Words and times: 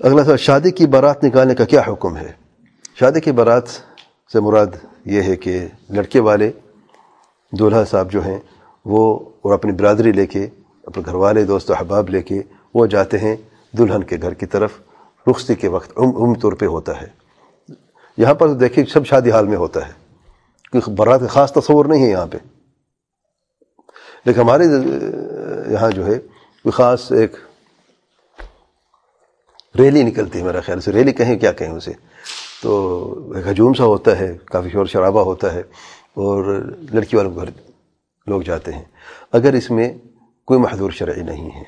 اگلا 0.00 0.24
سوال، 0.24 0.36
شادی 0.36 0.70
کی 0.70 0.86
بارات 0.86 1.24
نکالنے 1.24 1.54
کا 1.54 1.64
کیا 1.64 1.82
حکم 1.88 2.16
ہے؟ 2.16 2.32
شادی 2.94 3.20
کی 3.20 3.32
بارات 3.32 3.68
سے 4.32 4.40
مراد 4.40 4.66
یہ 5.04 5.22
ہے 5.22 5.36
کہ 5.36 5.68
لڑکے 5.90 6.20
والے 6.20 6.52
دولہا 7.52 7.84
صاحب 7.84 8.10
جو 8.10 8.24
ہیں، 8.24 8.40
وہ 8.84 9.18
اور 9.42 9.54
اپنی 9.54 9.72
برادری 9.72 10.12
لے 10.12 10.26
کے، 10.26 10.48
اپنے 10.86 11.02
گھر 11.06 11.14
والے، 11.14 11.44
دوست 11.44 11.70
و 11.70 11.74
احباب 11.74 12.08
لے 12.08 12.22
کے 12.22 12.42
وہ 12.74 12.86
جاتے 12.86 13.18
ہیں 13.18 13.36
دلہن 13.78 14.02
کے 14.02 14.16
گھر 14.22 14.34
کی 14.34 14.46
طرف، 14.46 14.72
رخصتی 15.30 15.54
کے 15.54 15.68
وقت، 15.68 15.98
عم 15.98 16.34
طور 16.34 16.52
پہ 16.52 16.66
ہوتا 16.66 17.00
ہے۔ 17.00 17.06
یہاں 18.16 18.34
پر 18.34 18.48
دیکھیں 18.48 18.84
سب 18.84 19.06
شادی 19.06 19.30
حال 19.30 19.46
میں 19.46 19.56
ہوتا 19.56 19.88
ہے۔ 19.88 19.92
کیونکہ 20.72 20.92
برات 20.92 21.20
کا 21.20 21.26
خاص 21.26 21.52
تصور 21.52 21.84
نہیں 21.84 22.04
ہے 22.04 22.10
یہاں 22.10 22.26
پہ۔ 22.26 22.38
لیکن 24.24 24.40
ہمارے 24.40 24.64
یہاں 25.72 25.90
جو 25.90 26.06
ہے، 26.06 26.14
کوئی 26.14 26.70
خاص 26.70 27.12
ایک 27.12 27.32
ریلی 29.74 30.02
نکلتی 30.02 30.38
ہے 30.38 30.44
میرا 30.44 30.60
خیال 30.60 30.80
سے۔ 30.80 30.92
ریلی 30.92 31.12
کہیں، 31.12 31.36
کیا 31.38 31.52
کہیں 31.52 31.70
اسے؟ 31.70 31.92
تو 32.62 33.32
ایک 33.34 33.46
ہجوم 33.48 33.74
سا 33.74 33.84
ہوتا 33.84 34.18
ہے، 34.18 34.36
کافی 34.46 34.70
شور 34.70 34.86
شرابہ 34.86 35.22
ہوتا 35.24 35.52
ہے 35.54 35.62
اور 36.14 36.44
لڑکی 36.92 37.16
والوں 37.16 37.34
گھر 37.36 37.48
لوگ 38.26 38.42
جاتے 38.42 38.72
ہیں۔ 38.72 38.82
اگر 39.32 39.52
اس 39.52 39.70
میں 39.70 39.92
کوئی 40.48 40.60
محدور 40.60 40.90
شرعی 40.90 41.22
نہیں 41.22 41.50
ہے، 41.50 41.62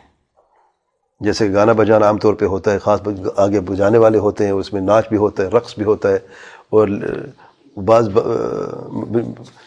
جیسے 1.20 1.52
گانا 1.52 1.72
بجانا 1.72 2.06
عام 2.06 2.18
طور 2.18 2.34
پہ 2.34 2.44
ہوتا 2.44 2.72
ہے، 2.72 2.78
خاص 2.78 3.00
آگے 3.36 3.60
بجانے 3.68 3.98
والے 3.98 4.18
ہوتے 4.18 4.44
ہیں، 4.44 4.52
اس 4.52 4.72
میں 4.72 4.80
ناچ 4.82 5.08
بھی 5.08 5.16
ہوتا 5.16 5.42
ہے، 5.42 5.48
رقص 5.48 5.74
بھی 5.76 5.84
ہوتا 5.84 6.12
ہے، 6.12 6.18
اور 6.70 6.88
بعض 7.76 8.08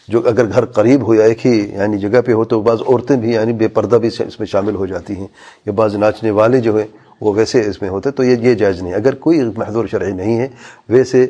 جو 0.08 0.20
اگر 0.28 0.48
گھر 0.48 0.64
قریب 0.76 1.06
ہو 1.06 1.14
یا 1.14 1.24
ایک 1.24 1.46
ہی 1.46 1.52
یعنی 1.72 1.98
جگہ 1.98 2.20
پہ 2.26 2.32
ہو 2.32 2.44
تو 2.44 2.60
بعض 2.62 2.80
عورتیں 2.82 3.16
بھی 3.16 3.32
یعنی 3.32 3.52
بے 3.52 3.68
پردہ 3.68 3.96
بھی 3.96 4.08
اس 4.26 4.38
میں 4.40 4.46
شامل 4.46 4.74
ہو 4.74 4.86
جاتی 4.86 5.16
ہیں، 5.16 5.26
یا 5.66 5.72
بعض 5.72 5.94
ناچنے 5.96 6.30
والے 6.40 6.60
جو 6.60 6.76
ہیں 6.78 6.86
وہ 7.20 7.32
ویسے 7.36 7.60
اس 7.68 7.80
میں 7.82 7.90
ہوتے 7.90 8.10
تو 8.10 8.24
یہ 8.24 8.36
یہ 8.36 8.54
جائز 8.54 8.82
نہیں 8.82 8.94
اگر 8.94 9.14
کوئی 9.14 9.40
محدور 9.56 9.86
شرعی 9.86 10.12
نہیں 10.12 10.38
ہے، 10.38 10.48
ویسے 10.88 11.26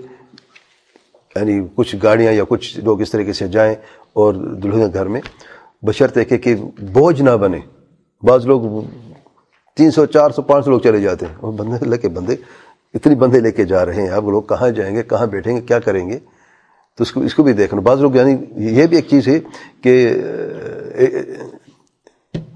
یعنی 1.37 1.61
کچھ 1.75 1.97
گاڑیاں 2.03 2.33
یا 2.33 2.45
کچھ 2.49 2.79
لوگ 2.81 3.01
اس 3.01 3.11
طریقے 3.11 3.33
سے 3.33 3.49
جائیں 3.49 3.75
اور 4.13 4.35
دلہن 4.35 4.91
گھر 4.95 5.07
میں، 5.07 5.21
بشرط 5.83 6.17
ہے 6.19 6.25
کہ 6.25 6.55
بوجھ 6.93 7.23
نہ 7.23 7.31
بنے۔ 7.31 7.61
بعض 8.23 8.47
لوگ 8.47 8.61
تین 9.77 9.91
سو، 9.91 10.07
چار 10.07 10.31
سو، 10.31 10.43
پانچ 10.43 10.65
سو 10.65 10.71
لوگ 10.71 10.81
چلے 10.81 11.01
جاتے 11.01 11.27
ہیں۔ 11.27 11.35
وہ 11.43 11.53
بندے 11.53 11.85
لے 11.85 11.99
کے 11.99 12.09
بندے، 12.09 12.37
اتنی 12.95 13.15
بندے 13.15 13.41
لے 13.41 13.53
کے 13.53 13.65
جا 13.65 13.85
رہے 13.87 14.03
ہیں۔ 14.03 14.09
اب 14.09 14.31
لوگ 14.31 14.43
کہاں 14.43 14.71
جائیں 14.71 14.95
گے، 14.97 15.03
کہاں 15.03 15.27
بیٹھیں 15.27 15.57
گے، 15.57 15.61
کیا 15.61 15.79
کریں 15.79 16.09
گے؟ 16.11 16.19
تو 16.97 17.03
اس 17.03 17.13
کو 17.13 17.21
اس 17.21 17.35
کو 17.35 17.43
بھی 17.43 17.53
دیکھنا۔ 17.53 17.81
بعض 17.81 18.01
لوگ 18.01 18.17
یعنی 18.17 18.37
یہ 18.57 18.87
بھی 18.87 18.97
ایک 18.97 19.09
چیز 19.09 19.29
ہے 19.29 19.39
کہ 19.83 20.15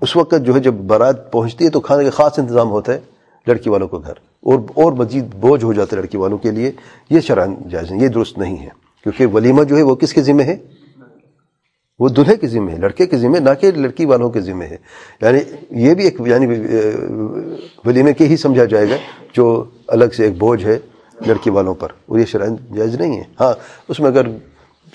اس 0.01 0.17
وقت 0.17 0.34
جو 0.45 0.55
ہے، 0.55 0.61
جب 0.61 0.75
بارات 0.75 1.33
پہنچتی 1.33 1.64
ہے 1.64 1.70
تو 1.70 1.80
کھانے 1.80 2.05
کا 2.05 2.11
خاص 2.11 2.39
انتظام 2.39 2.70
ہوتا 2.70 2.95
ہے۔ 2.95 3.01
لڑکی 3.47 3.70
والوں 3.70 3.89
کو 3.89 3.98
گھر۔ 3.98 4.12
اور 4.41 4.59
اور 4.75 4.92
مزید 4.92 5.34
بوجھ 5.34 5.64
ہو 5.64 5.73
جاتا 5.73 5.97
ہے 5.97 6.00
لڑکی 6.00 6.17
والوں 6.17 6.39
کے 6.39 6.50
لیے 6.50 6.73
یہ 7.11 7.20
شرح 7.20 7.47
جائز 7.70 7.91
نہیں 7.91 8.03
یہ 8.03 8.09
درست 8.09 8.39
نہیں 8.39 8.56
ہے 8.56 8.69
کیونکہ 9.03 9.27
ولیمہ 9.27 9.64
جو 9.64 9.77
ہے 9.77 9.83
وہ 9.83 9.95
کس 9.95 10.12
کے 10.12 10.23
ذمہ 10.23 10.42
ہے؟ 10.42 10.56
وہ 11.98 12.09
دلہے 12.09 12.36
کے 12.36 12.47
ذمہ 12.47 12.70
ہے، 12.70 12.77
لڑکے 12.77 13.06
کے 13.06 13.17
ذمہ، 13.17 13.39
نہ 13.39 13.51
کہ 13.61 13.70
لڑکی 13.70 14.05
والوں 14.05 14.31
کے 14.31 14.41
ذمہ 14.41 14.64
ہے۔ 14.64 14.77
یعنی 15.23 15.39
یہ 15.70 15.95
بھی 15.95 16.05
ایک 16.05 16.17
یعنی 16.27 16.47
ولیمے 17.84 18.12
کے 18.12 18.27
ہی 18.27 18.36
سمجھا 18.36 18.64
جائے 18.64 18.91
گا 18.91 18.97
جو 19.34 19.64
الگ 19.89 20.05
سے 20.17 20.25
ایک 20.25 20.39
بوجھ 20.39 20.64
ہے 20.64 20.79
لڑکی 21.27 21.51
والوں 21.51 21.75
پر، 21.75 21.89
اور 22.06 22.19
یہ 22.19 22.25
شرح 22.25 22.47
جائز 22.77 22.95
نہیں 22.95 23.19
ہے۔ 23.19 23.23
ہاں 23.41 23.53
اس 23.89 24.01
میں 24.01 24.11
اگر 24.11 24.27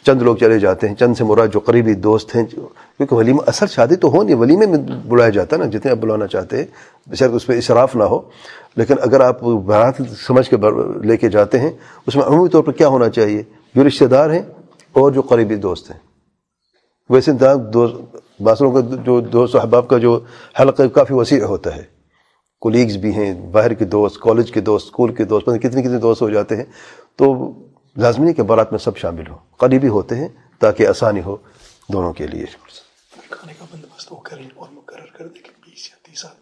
چند 0.06 0.22
لوگ 0.22 0.36
چلے 0.36 0.60
جاتے 0.60 0.88
ہیں، 0.88 0.96
چند 0.96 1.14
سے 1.18 1.24
مراد 1.24 1.48
جو 1.48 1.60
قریبی 1.60 1.94
دوست 1.94 2.36
ہیں 2.36 2.46
کیونکہ 2.46 3.16
ولیمہ 3.16 3.42
اصل 3.48 3.68
شادی 3.68 3.96
تو 3.96 4.08
ہو 4.08 4.24
نہیں 4.24 4.36
ولیمے 4.36 4.66
میں 4.66 4.78
بلایا 5.08 5.30
جاتا 5.30 5.56
ہے 5.56 5.62
نا، 5.62 5.68
جتنے 5.68 5.92
آپ 5.92 5.98
بلانا 5.98 6.28
چاہتے 6.28 6.58
ہیں 6.58 6.66
بشر 7.08 7.30
اس 7.30 7.46
پہ 7.46 7.58
اشراف 7.58 7.96
نہ 7.96 8.04
ہو۔ 8.04 8.20
لیکن 8.76 8.94
اگر 9.02 9.20
آپ 9.20 9.42
بارات 9.42 9.94
سمجھ 10.28 10.50
کے 10.50 10.56
لے 11.04 11.18
کے 11.18 11.30
جاتے 11.30 11.60
ہیں، 11.60 11.72
اس 12.08 12.16
میں 12.16 12.24
عمومی 12.24 12.50
طور 12.50 12.64
پر 12.64 12.72
کیا 12.72 12.88
ہونا 12.88 13.10
چاہیے؟ 13.10 13.44
جو 13.76 13.88
رشتہ 13.88 14.06
دار 14.06 14.30
ہیں 14.30 14.42
اور 14.94 15.12
جو 15.12 15.22
قریبی 15.22 15.56
دوست 15.56 15.92
ہیں۔ 15.92 15.98
ویسے 17.10 17.32
باسروں 18.40 18.72
کا 18.72 18.80
جو 19.06 19.20
دوست 19.20 19.56
احباب 19.56 19.88
کا 19.88 19.98
جو 19.98 20.20
حلقہ 20.60 20.84
کافی 20.84 21.14
وسیع 21.14 21.44
ہوتا 21.44 21.76
ہے۔ 21.76 21.84
کولیگز 22.62 22.98
بھی 22.98 23.14
ہیں، 23.14 23.34
باہر 23.34 23.74
کے 23.74 23.86
دوست 23.86 24.20
کالج 24.20 24.52
کے 24.52 24.62
دوست 24.62 24.86
اسکول 24.86 25.14
کے 25.14 25.24
دوست 25.24 25.46
کتنے 25.46 25.82
کتنے 25.82 25.98
دوست 25.98 26.22
ہو 26.22 26.30
جاتے 26.30 26.56
ہیں۔ 26.56 26.64
تو 27.16 27.54
لازمی 28.00 28.34
کے 28.34 28.44
بارات 28.44 28.72
میں 28.72 28.80
سب 28.80 28.98
شامل 28.98 29.28
ہو۔ 29.28 29.36
قریبی 29.58 29.88
ہوتے 29.88 30.16
ہیں 30.16 30.28
تاکہ 30.60 30.88
آسانی 30.88 31.22
ہو 31.26 31.38
دونوں 31.94 32.14
کے 32.14 32.28
لیے۔ 32.28 32.46
کھانے 33.30 33.54
کا 33.60 33.66
بندوبست 33.74 34.12
وہ 34.12 34.18
کریں 34.18 34.46
اور 34.56 34.68
مقرر 34.72 35.18
کر 35.18 35.28
دیں 35.28 35.42
کہ 35.44 35.50
بیس 35.66 35.90
یا 35.90 35.96
تیس 36.04 36.26
آدمی 36.26 36.40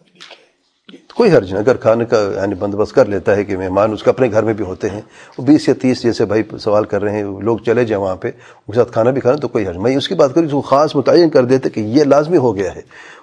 کوئی 1.16 1.32
حرج 1.32 1.54
نہیں 1.54 1.64
اگر 1.64 1.78
کھانے 1.78 2.06
کا 2.06 2.32
یعنی 2.36 2.56
بندوبست 2.56 2.96
کر 2.96 3.06
لیتا 3.06 3.36
ہے 3.36 3.44
کہ 3.44 3.58
مہمان 3.58 3.92
اس 3.92 4.04
کا 4.04 4.12
اپنے 4.12 4.32
گھر 4.32 4.44
میں 4.44 4.54
بھی 4.54 4.66
ہوتے 4.66 4.90
ہیں 4.90 5.02
وہ 5.38 5.44
بیس 5.46 5.68
یا 5.68 5.74
تیس 5.82 6.04
جیسے 6.04 6.26
بھائی 6.26 6.44
سوال 6.60 6.86
کر 6.86 7.02
رہے 7.02 7.12
ہیں 7.12 7.24
لوگ 7.24 7.58
چلے 7.58 7.86
جائیں 7.86 8.04
وہاں 8.04 8.16
پہ 8.16 8.28
اس 8.28 8.66
کے 8.66 8.76
ساتھ 8.76 8.92
کھانا 8.92 9.12
بھی 9.12 9.22
کھانا 9.22 9.38
تو 9.38 9.48
کوئی 9.48 9.68
حرج 9.68 9.78
میں 9.78 9.98
اس 9.98 10.08
کی 10.08 10.16
بات 10.16 10.36
کروں 10.36 10.48
وہ 10.52 10.62
خاص 10.62 10.96
متعین 10.96 11.30
کر 11.30 11.46
دیتے 11.46 11.70
کہ 11.70 11.80
یہ 11.80 12.04
لازمی 12.04 12.38
ہو 12.38 12.56
گیا 12.56 12.76
ہے۔ 12.76 12.82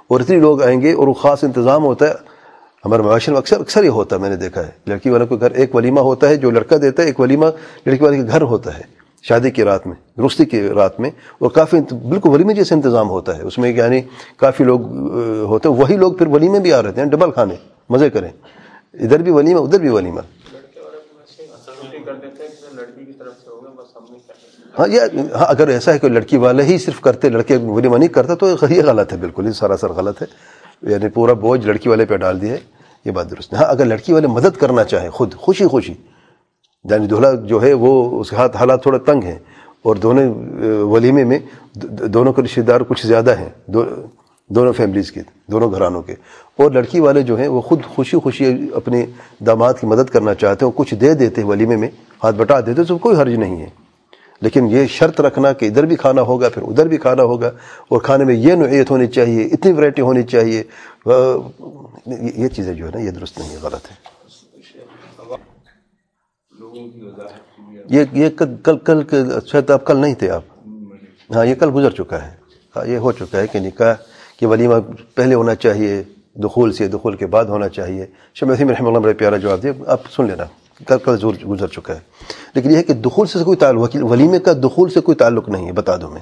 اور 0.09 0.21
اتنی 0.21 0.37
لوگ 0.37 0.63
آئیں 0.63 0.81
گے 0.81 0.93
اور 0.93 1.09
وہ 1.09 1.15
خاص 1.15 1.45
انتظام 1.45 1.85
ہوتا 1.85 2.09
ہے۔ 2.09 2.34
ہمارے 2.85 3.03
معاشرے 3.03 3.33
میں 3.33 3.41
اکثر 3.41 3.61
اکثر 3.61 3.85
یہ 3.85 3.89
ہوتا 3.89 4.17
ہے، 4.17 4.21
میں 4.21 4.31
نے 4.31 4.37
دیکھا 4.37 4.67
ہے۔ 4.67 4.71
لڑکی 4.87 5.11
والوں 5.11 5.27
کو 5.27 5.37
گھر 5.37 5.51
ایک 5.51 5.75
ولیمہ 5.75 6.01
ہوتا 6.01 6.29
ہے 6.29 6.37
جو 6.37 6.51
لڑکا 6.51 6.77
دیتا 6.83 7.03
ہے، 7.03 7.07
ایک 7.07 7.21
ولیمہ 7.21 7.47
لڑکی 7.87 8.05
والے 8.05 8.17
کے 8.17 8.23
گھر 8.23 8.43
ہوتا 8.43 8.79
ہے، 8.79 8.83
شادی 9.23 9.51
کی 9.51 9.65
رات 9.65 9.87
میں، 9.87 9.97
درستی 10.19 10.45
کی 10.45 10.69
رات 10.69 11.01
میں۔ 11.01 11.11
اور 11.39 11.51
کافی 11.51 11.77
بالکل 12.09 12.29
ولیمے 12.29 12.55
جیسے 12.55 12.75
انتظام 12.75 13.11
ہوتا 13.11 13.37
ہے۔ 13.37 13.43
اس 13.43 13.59
میں 13.59 13.71
یعنی 13.71 14.01
کافی 14.37 14.65
لوگ 14.65 14.91
ہوتے 15.41 15.69
ہیں۔ 15.69 15.77
وہی 15.77 15.97
لوگ 15.97 16.13
پھر 16.13 16.27
ولیمے 16.27 16.61
بھی 16.61 16.73
آ 16.73 16.83
رہے 16.83 16.91
ہیں، 16.97 17.05
ڈبل 17.05 17.31
کھانے، 17.31 17.55
مزے 17.89 18.11
کریں۔ 18.11 18.31
ادھر 18.95 19.19
بھی 19.19 19.33
ولیمہ، 19.33 19.61
ادھر 19.61 19.79
بھی 19.79 19.89
ولیمہ۔ 19.89 20.21
ہاں 24.79 24.89
یہ 24.89 25.01
ہاں 25.35 25.47
اگر 25.49 25.69
ایسا 25.69 25.95
ہے 25.95 25.99
کہ 25.99 26.09
لڑکی 26.09 26.37
والے 26.37 26.63
ہی 26.63 26.79
صرف 26.79 27.01
کرتے، 27.01 27.29
لڑکے 27.29 27.57
ولیمہ 27.57 27.97
نہیں 27.97 28.09
کرتا، 28.09 28.35
تو 28.35 28.49
یہ 28.71 28.83
غلط 28.83 29.13
ہے، 29.13 29.19
بالکل، 29.19 29.47
یہ 29.47 29.53
سراسر 29.53 29.93
غلط 29.93 30.23
ہے۔ 30.23 30.27
یعنی 30.83 31.09
پورا 31.09 31.33
بوجھ 31.33 31.67
لڑکی 31.67 31.89
والے 31.89 32.05
پہ 32.05 32.17
ڈال 32.17 32.41
دیا 32.41 32.53
ہے۔ 32.53 32.74
یہ 33.05 33.11
بات 33.11 33.31
درست 33.31 33.53
ہے 33.53 33.59
ہاں 33.59 33.65
اگر 33.65 33.85
لڑکی 33.85 34.13
والے 34.13 34.27
مدد 34.27 34.57
کرنا 34.57 34.85
چاہیں 34.85 35.11
خود، 35.11 35.35
خوشی 35.35 35.67
خوشی۔ 35.67 35.95
یعنی 36.91 37.07
دولہا 37.07 37.33
جو 37.35 37.63
ہے، 37.63 37.73
وہ 37.73 38.21
اس 38.21 38.31
کے 38.31 38.37
ہاتھ 38.37 38.57
حالات 38.57 38.83
تھوڑا 38.83 38.99
تنگ 38.99 39.23
ہیں 39.23 39.39
اور 39.83 39.97
دونوں 39.97 40.35
ولیمے 40.85 41.25
میں 41.25 41.39
دونوں 42.15 42.33
کے 42.33 42.43
رشتے 42.43 42.63
دار 42.63 42.81
کچھ 42.81 43.07
زیادہ 43.07 43.39
ہیں 43.39 43.49
دونوں 44.49 44.73
فیملیز 44.73 45.13
کے، 45.13 45.21
دونوں 45.47 45.73
گھرانوں 45.73 46.03
کے۔ 46.03 46.13
اور 46.59 46.71
لڑکی 46.71 47.01
والے 47.01 47.23
جو 47.23 47.39
ہیں، 47.39 47.49
وہ 47.49 47.61
خود 47.61 47.83
خوشی 47.95 48.17
خوشی 48.17 48.69
اپنے 48.75 49.07
داماد 49.47 49.75
کی 49.81 49.87
مدد 49.87 50.11
کرنا 50.11 50.35
چاہتے 50.35 50.65
ہیں 50.65 50.73
کچھ 50.77 50.95
دے 50.95 51.15
دیتے 51.15 51.43
ولیمے 51.43 51.77
میں، 51.77 51.89
ہاتھ 52.25 52.37
بٹا 52.37 52.61
دیتے 52.61 52.85
تو 52.85 52.99
کوئی 52.99 53.17
حرج 53.17 53.35
نہیں 53.35 53.63
ہے۔ 53.63 53.84
لیکن 54.45 54.67
یہ 54.71 54.87
شرط 54.87 55.21
رکھنا 55.21 55.53
کہ 55.53 55.67
ادھر 55.67 55.85
بھی 55.87 55.97
کھانا 55.97 56.23
ہوگا، 56.23 56.49
پھر 56.49 56.63
ادھر 56.63 56.89
بھی 56.89 56.97
کھانا 56.97 57.23
ہوگا، 57.23 57.51
اور 57.89 58.01
کھانے 58.01 58.25
میں 58.25 58.35
یہ 58.35 58.53
نوعیت 58.55 58.91
ہونی 58.91 59.07
چاہیے، 59.07 59.43
اتنی 59.45 59.73
ورائٹی 59.73 60.03
ہونی 60.03 60.23
چاہیے۔ 60.23 60.63
یہ 62.35 62.49
چیزیں 62.49 62.75
جو 62.75 62.87
ہے 62.87 62.91
نا، 62.95 63.01
یہ 63.01 63.11
درست 63.11 63.39
نہیں 63.39 63.51
ہے، 63.51 63.57
غلط 63.63 63.85
ہے۔ 63.91 63.97
یہ 67.91 68.05
یہ 68.13 68.29
کل 68.63 68.77
کل 68.79 69.03
شاید 69.47 69.71
آپ 69.71 69.85
کل 69.87 69.97
نہیں 69.97 70.15
تھے 70.15 70.31
آپ۔ 70.31 70.45
ہاں 71.35 71.47
یہ 71.47 71.55
کل 71.55 71.71
گزر 71.75 71.91
چکا 71.91 72.23
ہے۔ 72.27 72.35
ہاں 72.77 72.87
یہ 72.87 72.97
ہو 72.97 73.13
چکا 73.13 73.39
ہے 73.39 73.47
کہ 73.47 73.59
نکاح، 73.59 73.95
کہ 74.39 74.47
ولیمہ 74.47 74.75
پہلے 75.15 75.35
ہونا 75.35 75.55
چاہیے، 75.55 76.03
دخول 76.35 76.73
سے 76.73 76.89
دخول 76.89 77.17
کے 77.17 77.27
بعد 77.27 77.45
ہونا 77.45 77.69
چاہیے۔ 77.69 78.07
شمع 78.35 78.55
رحمہ 78.61 78.89
اللہ 78.89 78.99
میرے 78.99 79.15
پیارا 79.15 79.37
جواب 79.37 79.63
دیا 79.63 79.73
آپ 79.87 80.01
سن 80.11 80.27
لینا۔ 80.27 80.45
کر 80.87 80.99
کر 80.99 81.17
زور 81.17 81.35
گزر 81.49 81.67
چکا 81.67 81.95
ہے۔ 81.95 82.01
لیکن 82.55 82.71
یہ 82.71 82.77
ہے 82.77 82.83
کہ 82.83 82.95
دخول 82.95 83.27
سے 83.27 83.39
کوئی 83.45 83.57
تعلق 83.57 83.97
ولیمے 84.03 84.39
کا 84.39 84.53
دخول 84.53 84.91
سے 84.91 85.01
کوئی 85.01 85.17
تعلق 85.17 85.49
نہیں 85.49 85.67
ہے، 85.67 85.73
بتا 85.73 85.97
دوں 85.97 86.11
میں۔ 86.11 86.21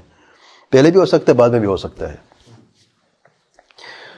پہلے 0.70 0.90
بھی 0.90 1.00
ہو 1.00 1.06
سکتا 1.06 1.32
ہے، 1.32 1.36
بعد 1.36 1.48
میں 1.48 1.60
بھی 1.60 1.68
ہو 1.68 1.76
سکتا 1.76 2.12
ہے۔ 2.12 2.31